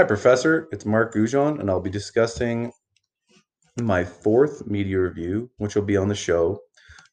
Hi, 0.00 0.06
Professor. 0.06 0.66
It's 0.72 0.86
Mark 0.86 1.12
Goujon, 1.12 1.60
and 1.60 1.68
I'll 1.68 1.78
be 1.78 1.90
discussing 1.90 2.72
my 3.82 4.02
fourth 4.02 4.66
media 4.66 4.98
review, 4.98 5.50
which 5.58 5.74
will 5.74 5.82
be 5.82 5.98
on 5.98 6.08
the 6.08 6.14
show 6.14 6.58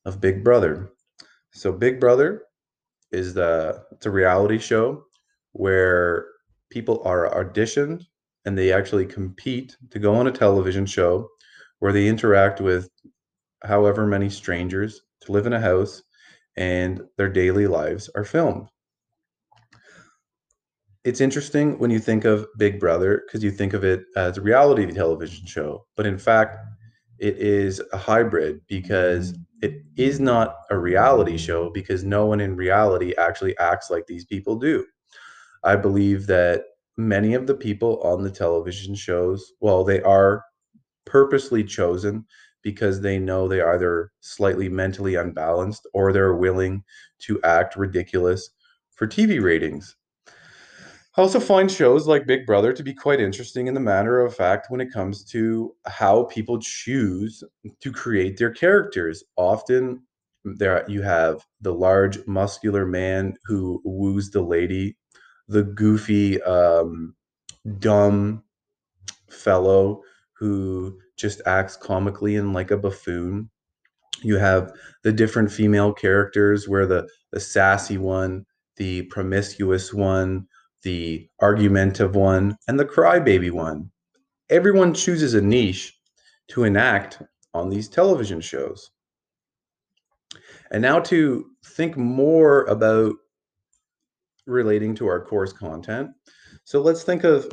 of 0.05 0.21
Big 0.21 0.41
Brother. 0.41 0.93
So, 1.51 1.73
Big 1.73 1.99
Brother 1.99 2.43
is 3.11 3.33
the 3.33 3.83
it's 3.91 4.05
a 4.05 4.09
reality 4.09 4.57
show 4.57 5.03
where 5.51 6.27
people 6.69 7.01
are 7.03 7.29
auditioned 7.35 8.05
and 8.45 8.57
they 8.57 8.71
actually 8.71 9.05
compete 9.05 9.75
to 9.89 9.99
go 9.99 10.15
on 10.15 10.27
a 10.27 10.31
television 10.31 10.85
show 10.85 11.27
where 11.79 11.91
they 11.91 12.07
interact 12.07 12.61
with 12.61 12.89
however 13.63 14.07
many 14.07 14.29
strangers 14.29 15.01
to 15.23 15.33
live 15.33 15.45
in 15.45 15.51
a 15.51 15.59
house 15.59 16.03
and 16.55 17.01
their 17.17 17.27
daily 17.27 17.67
lives 17.67 18.09
are 18.15 18.23
filmed. 18.23 18.69
It's 21.07 21.21
interesting 21.21 21.79
when 21.79 21.89
you 21.89 21.99
think 21.99 22.25
of 22.25 22.45
Big 22.57 22.81
Brother 22.81 23.23
because 23.25 23.41
you 23.41 23.49
think 23.49 23.71
of 23.71 23.85
it 23.85 24.03
as 24.17 24.37
a 24.37 24.41
reality 24.41 24.91
television 24.91 25.45
show, 25.45 25.85
but 25.95 26.05
in 26.05 26.17
fact, 26.17 26.57
it 27.17 27.37
is 27.37 27.81
a 27.93 27.97
hybrid 27.97 28.59
because 28.67 29.33
it 29.61 29.83
is 29.95 30.19
not 30.19 30.57
a 30.69 30.77
reality 30.77 31.37
show 31.37 31.69
because 31.69 32.03
no 32.03 32.25
one 32.25 32.41
in 32.41 32.57
reality 32.57 33.13
actually 33.17 33.57
acts 33.57 33.89
like 33.89 34.05
these 34.05 34.25
people 34.25 34.57
do. 34.57 34.85
I 35.63 35.77
believe 35.77 36.27
that 36.27 36.63
many 36.97 37.35
of 37.35 37.47
the 37.47 37.55
people 37.55 38.01
on 38.03 38.21
the 38.21 38.29
television 38.29 38.93
shows, 38.93 39.53
well, 39.61 39.85
they 39.85 40.01
are 40.01 40.43
purposely 41.05 41.63
chosen 41.63 42.25
because 42.63 42.99
they 42.99 43.17
know 43.17 43.47
they 43.47 43.61
are 43.61 43.75
either 43.75 44.11
slightly 44.19 44.67
mentally 44.67 45.15
unbalanced 45.15 45.87
or 45.93 46.11
they're 46.11 46.35
willing 46.35 46.83
to 47.19 47.41
act 47.43 47.77
ridiculous 47.77 48.49
for 48.91 49.07
TV 49.07 49.41
ratings. 49.41 49.95
I 51.17 51.21
also 51.21 51.39
find 51.39 51.71
shows 51.71 52.05
like 52.05 52.27
Big 52.27 52.45
Brother 52.45 52.71
to 52.71 52.83
be 52.83 52.93
quite 52.93 53.19
interesting 53.19 53.65
in 53.65 53.73
the 53.73 53.79
matter 53.79 54.21
of 54.21 54.35
fact 54.35 54.67
when 54.69 54.79
it 54.79 54.93
comes 54.93 55.23
to 55.31 55.75
how 55.87 56.25
people 56.25 56.59
choose 56.59 57.43
to 57.79 57.91
create 57.91 58.37
their 58.37 58.51
characters. 58.51 59.23
Often 59.35 60.03
there 60.45 60.85
you 60.87 61.01
have 61.01 61.43
the 61.61 61.73
large 61.73 62.19
muscular 62.27 62.85
man 62.85 63.33
who 63.45 63.81
woos 63.83 64.29
the 64.29 64.43
lady, 64.43 64.95
the 65.47 65.63
goofy 65.63 66.39
um, 66.43 67.15
dumb 67.79 68.43
fellow 69.27 70.03
who 70.33 70.99
just 71.17 71.41
acts 71.47 71.75
comically 71.75 72.35
and 72.35 72.53
like 72.53 72.69
a 72.69 72.77
buffoon. 72.77 73.49
You 74.21 74.37
have 74.37 74.71
the 75.01 75.11
different 75.11 75.51
female 75.51 75.93
characters 75.93 76.67
where 76.67 76.85
the 76.85 77.09
the 77.31 77.39
sassy 77.39 77.97
one, 77.97 78.45
the 78.75 79.01
promiscuous 79.03 79.91
one, 79.91 80.47
the 80.83 81.27
argumentative 81.41 82.15
one, 82.15 82.57
and 82.67 82.79
the 82.79 82.85
crybaby 82.85 83.51
one. 83.51 83.91
Everyone 84.49 84.93
chooses 84.93 85.33
a 85.33 85.41
niche 85.41 85.97
to 86.49 86.63
enact 86.63 87.21
on 87.53 87.69
these 87.69 87.89
television 87.89 88.39
shows. 88.39 88.91
And 90.71 90.81
now 90.81 90.99
to 91.01 91.47
think 91.65 91.97
more 91.97 92.63
about 92.65 93.15
relating 94.45 94.95
to 94.95 95.07
our 95.07 95.23
course 95.23 95.53
content. 95.53 96.11
So 96.63 96.81
let's 96.81 97.03
think 97.03 97.23
of 97.23 97.51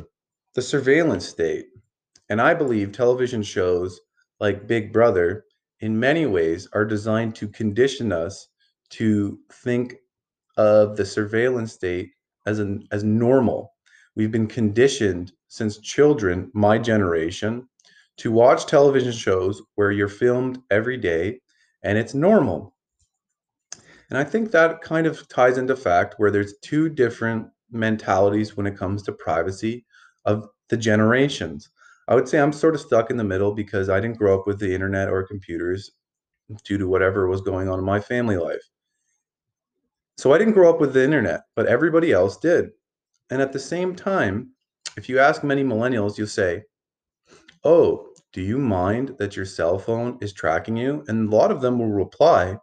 the 0.53 0.61
surveillance 0.61 1.27
state. 1.27 1.67
And 2.29 2.41
I 2.41 2.53
believe 2.53 2.91
television 2.91 3.43
shows 3.43 3.99
like 4.39 4.67
Big 4.67 4.91
Brother, 4.91 5.45
in 5.81 5.99
many 5.99 6.25
ways, 6.25 6.67
are 6.73 6.85
designed 6.85 7.35
to 7.35 7.47
condition 7.47 8.11
us 8.11 8.47
to 8.91 9.39
think 9.51 9.95
of 10.57 10.95
the 10.95 11.05
surveillance 11.05 11.73
state 11.73 12.11
as 12.45 12.59
an 12.59 12.87
as 12.91 13.03
normal. 13.03 13.73
We've 14.15 14.31
been 14.31 14.47
conditioned 14.47 15.33
since 15.47 15.79
children, 15.79 16.51
my 16.53 16.77
generation, 16.77 17.67
to 18.17 18.31
watch 18.31 18.65
television 18.65 19.11
shows 19.11 19.61
where 19.75 19.91
you're 19.91 20.07
filmed 20.07 20.61
every 20.71 20.97
day 20.97 21.41
and 21.83 21.97
it's 21.97 22.13
normal. 22.13 22.75
And 24.09 24.17
I 24.17 24.23
think 24.23 24.51
that 24.51 24.81
kind 24.81 25.07
of 25.07 25.27
ties 25.27 25.57
into 25.57 25.75
fact 25.75 26.15
where 26.17 26.31
there's 26.31 26.57
two 26.61 26.89
different 26.89 27.47
mentalities 27.71 28.55
when 28.55 28.67
it 28.67 28.77
comes 28.77 29.03
to 29.03 29.11
privacy 29.11 29.85
of 30.25 30.47
the 30.69 30.77
generations. 30.77 31.69
I 32.07 32.15
would 32.15 32.27
say 32.27 32.39
I'm 32.39 32.53
sort 32.53 32.75
of 32.75 32.81
stuck 32.81 33.09
in 33.09 33.17
the 33.17 33.23
middle 33.23 33.53
because 33.53 33.89
I 33.89 33.99
didn't 33.99 34.17
grow 34.17 34.39
up 34.39 34.45
with 34.45 34.59
the 34.59 34.73
internet 34.73 35.09
or 35.09 35.23
computers 35.23 35.91
due 36.63 36.77
to 36.77 36.87
whatever 36.87 37.27
was 37.27 37.41
going 37.41 37.67
on 37.67 37.79
in 37.79 37.85
my 37.85 37.99
family 37.99 38.37
life. 38.37 38.61
So 40.17 40.33
I 40.33 40.37
didn't 40.37 40.53
grow 40.53 40.69
up 40.69 40.79
with 40.79 40.93
the 40.93 41.03
internet, 41.03 41.41
but 41.55 41.65
everybody 41.65 42.11
else 42.11 42.37
did. 42.37 42.71
And 43.29 43.41
at 43.41 43.51
the 43.51 43.59
same 43.59 43.95
time, 43.95 44.51
if 44.97 45.09
you 45.09 45.19
ask 45.19 45.43
many 45.43 45.63
millennials, 45.63 46.17
you'll 46.17 46.27
say, 46.27 46.63
Oh, 47.63 48.09
do 48.31 48.41
you 48.41 48.57
mind 48.57 49.15
that 49.17 49.35
your 49.35 49.45
cell 49.45 49.79
phone 49.79 50.17
is 50.21 50.31
tracking 50.31 50.77
you? 50.77 51.03
And 51.07 51.27
a 51.27 51.35
lot 51.35 51.51
of 51.51 51.61
them 51.61 51.79
will 51.79 51.91
reply, 51.91 52.57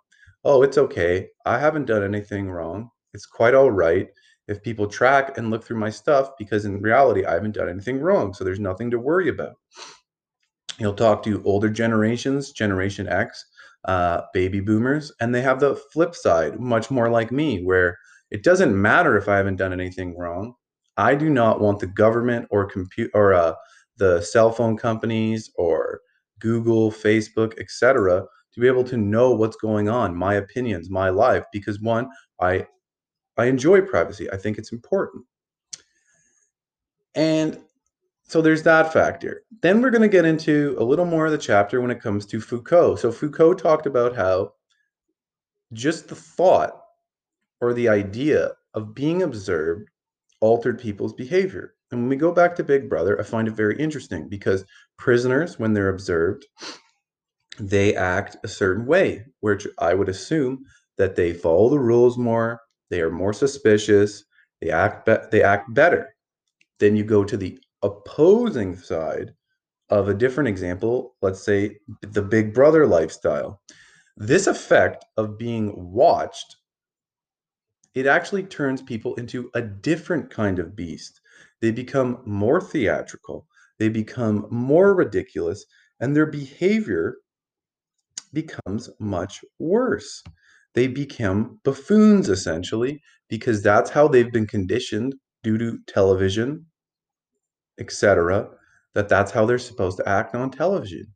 Oh, 0.45 0.63
it's 0.63 0.79
okay. 0.79 1.29
I 1.45 1.59
haven't 1.59 1.87
done 1.87 2.03
anything 2.03 2.51
wrong. 2.51 2.91
It's 3.13 3.27
quite 3.27 3.55
all 3.55 3.71
right 3.71 4.09
if 4.49 4.63
people 4.63 4.87
track 4.87 5.39
and 5.39 5.51
look 5.51 5.65
through 5.65 5.79
my 5.79 5.91
stuff 5.91 6.31
because 6.39 6.65
in 6.65 6.81
reality, 6.81 7.25
I 7.25 7.35
haven't 7.35 7.55
done 7.55 7.69
anything 7.69 8.01
wrong. 8.01 8.35
So 8.35 8.45
there's 8.45 8.61
nothing 8.61 8.91
to 8.91 8.99
worry 8.99 9.29
about. 9.29 9.55
You'll 10.79 10.95
talk 10.95 11.23
to 11.25 11.43
older 11.45 11.69
generations, 11.69 12.51
Generation 12.51 13.07
X, 13.07 13.45
uh, 13.85 14.23
baby 14.33 14.61
boomers, 14.61 15.13
and 15.21 15.35
they 15.35 15.43
have 15.43 15.61
the 15.61 15.77
flip 15.77 16.15
side, 16.15 16.61
much 16.61 16.91
more 16.91 17.11
like 17.11 17.33
me, 17.33 17.63
where 17.63 17.99
it 18.31 18.43
doesn't 18.43 18.81
matter 18.81 19.17
if 19.17 19.29
I 19.29 19.37
haven't 19.37 19.57
done 19.57 19.73
anything 19.73 20.17
wrong. 20.17 20.55
I 20.97 21.15
do 21.15 21.31
not 21.31 21.61
want 21.61 21.81
the 21.81 21.87
government 21.87 22.47
or 22.51 22.67
compute 22.67 23.11
or 23.15 23.35
uh, 23.35 23.55
the 23.97 24.21
cell 24.21 24.53
phone 24.53 24.77
companies 24.77 25.51
or 25.57 26.01
Google, 26.39 26.91
Facebook, 26.91 27.59
etc., 27.59 28.25
to 28.53 28.61
be 28.61 28.67
able 28.67 28.85
to 28.85 28.97
know 28.99 29.31
what's 29.31 29.57
going 29.57 29.89
on, 29.89 30.15
my 30.15 30.35
opinions, 30.35 30.91
my 30.91 31.09
life, 31.09 31.45
because 31.53 31.81
one, 31.81 32.09
I 32.41 32.67
I 33.39 33.47
enjoy 33.47 33.81
privacy. 33.81 34.31
I 34.31 34.37
think 34.37 34.59
it's 34.59 34.73
important. 34.73 35.25
And 37.15 37.59
so 38.25 38.41
there's 38.41 38.63
that 38.63 38.93
factor. 38.93 39.43
Then 39.61 39.81
we're 39.81 39.91
going 39.91 40.03
to 40.03 40.09
get 40.09 40.25
into 40.25 40.77
a 40.79 40.85
little 40.85 41.05
more 41.05 41.27
of 41.27 41.33
the 41.33 41.39
chapter 41.39 41.81
when 41.81 41.91
it 41.91 42.01
comes 42.01 42.27
to 42.27 42.41
Foucault. 42.41 42.97
So 42.97 43.13
Foucault 43.13 43.55
talked 43.55 43.87
about 43.87 44.17
how 44.17 44.53
just 45.73 46.09
the 46.09 46.15
thought 46.15 46.83
or 47.61 47.73
the 47.73 47.89
idea 47.89 48.53
of 48.75 48.95
being 48.95 49.23
observed 49.23 49.89
altered 50.41 50.79
people's 50.79 51.13
behavior. 51.13 51.75
And 51.91 52.01
when 52.01 52.09
we 52.09 52.17
go 52.17 52.33
back 52.33 52.57
to 52.57 52.65
Big 52.65 52.89
Brother, 52.89 53.21
I 53.21 53.23
find 53.23 53.47
it 53.47 53.55
very 53.55 53.79
interesting 53.79 54.29
because 54.29 54.65
prisoners, 54.97 55.59
when 55.59 55.75
they're 55.75 55.91
observed, 55.91 56.47
they 57.61 57.95
act 57.95 58.37
a 58.45 58.49
certain 58.49 58.87
way, 58.87 59.27
which 59.41 59.67
I 59.79 59.95
would 59.95 60.09
assume 60.09 60.65
that 60.97 61.17
they 61.17 61.33
follow 61.33 61.69
the 61.69 61.79
rules 61.79 62.17
more, 62.17 62.61
they 62.89 63.01
are 63.03 63.11
more 63.11 63.33
suspicious, 63.33 64.25
they 64.61 64.71
act 64.71 65.07
be- 65.07 65.29
they 65.31 65.43
act 65.43 65.73
better. 65.75 66.15
Then 66.79 66.97
you 66.97 67.05
go 67.05 67.25
to 67.25 67.37
the 67.37 67.59
opposing 67.83 68.77
side 68.77 69.35
of 69.91 70.09
a 70.09 70.15
different 70.15 70.49
example, 70.49 71.17
let's 71.23 71.43
say 71.43 71.79
the 72.01 72.23
big 72.23 72.55
brother 72.55 72.87
lifestyle. 72.87 73.61
This 74.17 74.47
effect 74.47 75.05
of 75.17 75.39
being 75.39 75.73
watched, 75.93 76.57
it 77.95 78.07
actually 78.07 78.45
turns 78.45 78.81
people 78.83 79.15
into 79.17 79.51
a 79.55 79.63
different 79.63 80.31
kind 80.31 80.59
of 80.59 80.75
beast. 80.75 81.21
They 81.61 81.71
become 81.71 82.23
more 82.25 82.61
theatrical, 82.61 83.47
they 83.79 83.89
become 83.89 84.47
more 84.51 84.95
ridiculous, 84.95 85.65
and 86.01 86.17
their 86.17 86.27
behavior 86.27 87.17
becomes 88.33 88.89
much 88.99 89.45
worse. 89.59 90.23
They 90.75 90.87
become 90.87 91.61
buffoons 91.65 92.29
essentially 92.29 93.03
because 93.29 93.63
that's 93.63 93.91
how 93.91 94.09
they've 94.09 94.33
been 94.33 94.47
conditioned 94.47 95.15
due 95.43 95.59
to 95.59 95.79
television 95.87 96.67
etc., 97.79 98.49
that 98.95 99.09
that's 99.09 99.31
how 99.31 99.47
they're 99.47 99.59
supposed 99.59 99.97
to 99.97 100.09
act 100.09 100.35
on 100.35 100.51
television. 100.51 101.07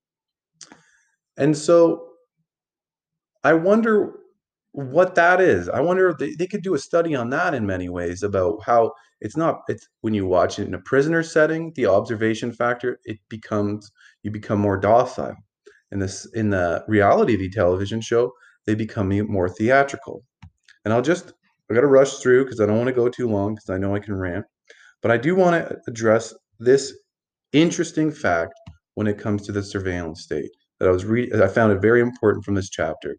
And 1.37 1.57
so 1.57 2.09
I 3.45 3.53
wonder 3.53 4.15
what 4.73 5.15
that 5.15 5.41
is. 5.41 5.69
I 5.69 5.81
wonder 5.81 6.09
if 6.09 6.19
they, 6.19 6.35
they 6.35 6.47
could 6.47 6.63
do 6.63 6.75
a 6.75 6.79
study 6.79 7.15
on 7.15 7.31
that 7.31 7.55
in 7.55 7.67
many 7.67 7.89
ways 7.89 8.23
about 8.23 8.63
how 8.65 8.93
it's 9.21 9.37
not 9.37 9.63
it's 9.69 9.89
when 10.03 10.15
you 10.15 10.27
watch 10.27 10.59
it 10.59 10.69
in 10.69 10.75
a 10.75 10.81
prisoner 10.81 11.23
setting, 11.23 11.73
the 11.77 11.87
observation 11.87 12.53
factor, 12.53 12.99
it 13.05 13.19
becomes 13.29 13.91
you 14.23 14.31
become 14.31 14.59
more 14.59 14.77
docile. 14.77 15.35
In 15.93 15.99
this 15.99 16.27
in 16.35 16.51
the 16.51 16.85
reality 16.89 17.35
of 17.35 17.41
the 17.41 17.51
television 17.51 18.01
show, 18.01 18.33
they 18.67 18.75
become 18.75 19.09
more 19.29 19.49
theatrical. 19.49 20.25
And 20.85 20.93
I'll 20.93 21.03
just 21.03 21.33
I 21.71 21.75
got 21.75 21.81
to 21.81 21.87
rush 21.87 22.19
through 22.19 22.45
because 22.45 22.61
I 22.61 22.67
don't 22.67 22.77
want 22.77 22.89
to 22.89 22.95
go 22.95 23.09
too 23.09 23.29
long 23.29 23.55
because 23.55 23.71
I 23.71 23.79
know 23.79 23.95
I 23.95 24.01
can 24.01 24.15
rant. 24.15 24.45
But 25.03 25.11
I 25.11 25.17
do 25.17 25.35
want 25.35 25.55
to 25.55 25.79
address 25.89 26.35
this 26.59 26.93
interesting 27.53 28.11
fact 28.11 28.55
when 28.95 29.07
it 29.07 29.19
comes 29.19 29.43
to 29.43 29.53
the 29.53 29.63
surveillance 29.63 30.23
state 30.23 30.51
that 30.79 30.89
I 30.89 30.93
was 30.93 31.05
re- 31.05 31.31
I 31.33 31.49
found 31.49 31.73
it 31.73 31.81
very 31.81 32.01
important 32.01 32.45
from 32.45 32.55
this 32.55 32.71
chapter. 32.71 33.17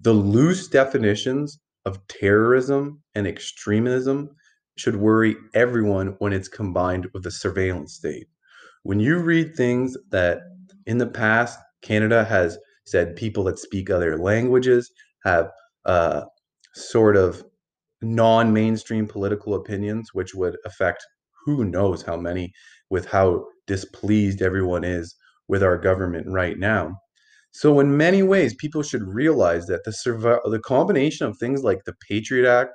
The 0.00 0.12
loose 0.12 0.68
definitions 0.68 1.58
of 1.84 2.06
terrorism 2.08 3.02
and 3.14 3.26
extremism 3.26 4.30
should 4.76 4.96
worry 4.96 5.36
everyone 5.54 6.16
when 6.18 6.32
it's 6.32 6.48
combined 6.48 7.06
with 7.14 7.22
the 7.22 7.30
surveillance 7.30 7.94
state. 7.94 8.26
When 8.82 9.00
you 9.00 9.18
read 9.18 9.54
things 9.54 9.96
that 10.10 10.40
in 10.86 10.98
the 10.98 11.06
past 11.06 11.58
Canada 11.82 12.24
has 12.24 12.58
said 12.84 13.16
people 13.16 13.44
that 13.44 13.58
speak 13.58 13.90
other 13.90 14.18
languages 14.18 14.90
have 15.24 15.50
uh, 15.86 16.22
sort 16.74 17.16
of 17.16 17.44
non-mainstream 18.02 19.06
political 19.06 19.54
opinions, 19.54 20.10
which 20.12 20.34
would 20.34 20.56
affect 20.64 21.04
who 21.46 21.64
knows 21.64 22.02
how 22.02 22.16
many, 22.18 22.52
with 22.90 23.06
how 23.06 23.46
displeased 23.66 24.42
everyone 24.42 24.84
is 24.84 25.14
with 25.48 25.62
our 25.62 25.78
government 25.78 26.26
right 26.28 26.58
now. 26.58 26.96
So, 27.52 27.80
in 27.80 27.96
many 27.96 28.22
ways, 28.22 28.54
people 28.54 28.82
should 28.82 29.04
realize 29.04 29.66
that 29.68 29.84
the 29.84 29.92
survi- 29.92 30.50
the 30.50 30.60
combination 30.60 31.26
of 31.26 31.38
things 31.38 31.62
like 31.62 31.84
the 31.86 31.94
Patriot 32.06 32.46
Act, 32.46 32.72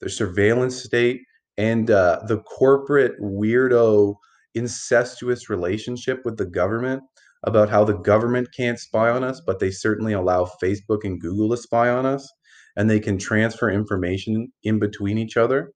the 0.00 0.10
surveillance 0.10 0.82
state, 0.82 1.20
and 1.56 1.90
uh, 1.90 2.20
the 2.26 2.40
corporate 2.40 3.12
weirdo 3.20 4.16
incestuous 4.54 5.48
relationship 5.48 6.20
with 6.24 6.36
the 6.36 6.46
government 6.46 7.02
about 7.44 7.68
how 7.68 7.84
the 7.84 7.98
government 7.98 8.48
can't 8.56 8.78
spy 8.78 9.10
on 9.10 9.22
us, 9.22 9.40
but 9.46 9.58
they 9.58 9.70
certainly 9.70 10.14
allow 10.14 10.50
Facebook 10.62 11.04
and 11.04 11.20
Google 11.20 11.50
to 11.50 11.56
spy 11.56 11.88
on 11.88 12.06
us, 12.06 12.28
and 12.76 12.88
they 12.88 13.00
can 13.00 13.18
transfer 13.18 13.70
information 13.70 14.50
in 14.62 14.78
between 14.78 15.18
each 15.18 15.36
other. 15.36 15.72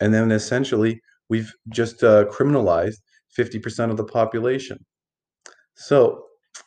And 0.00 0.14
then 0.14 0.30
essentially, 0.30 1.00
we've 1.28 1.52
just 1.68 2.02
uh, 2.02 2.24
criminalized 2.26 2.96
50% 3.38 3.90
of 3.90 3.96
the 3.96 4.04
population. 4.04 4.78
So 5.74 6.22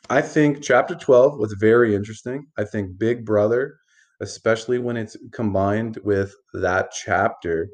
I 0.10 0.22
think 0.22 0.62
chapter 0.62 0.96
12 0.96 1.40
was 1.40 1.56
very 1.60 1.96
interesting. 1.96 2.46
I 2.58 2.64
think 2.64 2.98
Big 2.98 3.26
Brother, 3.26 3.76
especially 4.22 4.78
when 4.80 4.98
it's 4.98 5.18
combined 5.34 5.98
with 6.04 6.34
that 6.54 6.92
chapter, 6.92 7.70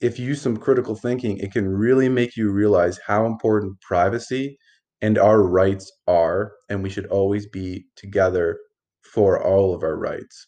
if 0.00 0.18
you 0.18 0.26
use 0.26 0.40
some 0.40 0.56
critical 0.56 0.94
thinking, 0.94 1.38
it 1.38 1.52
can 1.52 1.68
really 1.68 2.08
make 2.08 2.36
you 2.36 2.50
realize 2.50 2.98
how 3.06 3.26
important 3.26 3.80
privacy 3.80 4.58
and 5.02 5.18
our 5.18 5.42
rights 5.42 5.90
are, 6.06 6.52
and 6.68 6.82
we 6.82 6.90
should 6.90 7.06
always 7.06 7.46
be 7.46 7.86
together 7.96 8.58
for 9.02 9.42
all 9.42 9.74
of 9.74 9.82
our 9.82 9.96
rights. 9.96 10.46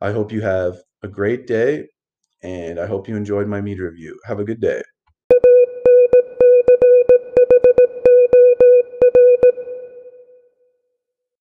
I 0.00 0.12
hope 0.12 0.32
you 0.32 0.42
have 0.42 0.76
a 1.02 1.08
great 1.08 1.46
day, 1.46 1.86
and 2.46 2.78
I 2.80 2.86
hope 2.86 3.08
you 3.08 3.16
enjoyed 3.16 3.48
my 3.48 3.60
media 3.60 3.84
review. 3.84 4.18
Have 4.26 4.38
a 4.40 4.44
good 4.44 4.60
day. 4.60 4.82